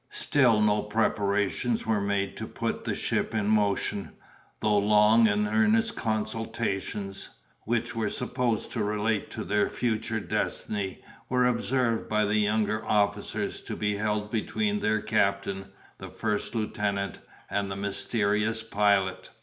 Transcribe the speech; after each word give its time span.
Still 0.09 0.59
no 0.61 0.81
preparations 0.81 1.85
were 1.85 2.01
made 2.01 2.35
to 2.37 2.47
put 2.47 2.83
the 2.85 2.95
ship 2.95 3.35
in 3.35 3.45
motion, 3.45 4.09
though 4.59 4.79
long 4.79 5.27
and 5.27 5.45
earnest 5.47 5.95
consultations, 5.95 7.29
which 7.67 7.95
were 7.95 8.09
supposed 8.09 8.71
to 8.71 8.83
relate 8.83 9.29
to 9.29 9.43
their 9.43 9.69
future 9.69 10.19
destiny, 10.19 11.03
were 11.29 11.45
observed 11.45 12.09
by 12.09 12.25
the 12.25 12.39
younger 12.39 12.83
officers 12.83 13.61
to 13.61 13.75
be 13.75 13.95
held 13.97 14.31
between 14.31 14.79
their 14.79 15.01
captain, 15.01 15.65
the 15.99 16.09
first 16.09 16.55
lieutenant, 16.55 17.19
and 17.47 17.69
the 17.69 17.75
mysterious 17.75 18.63
Pilot. 18.63 19.29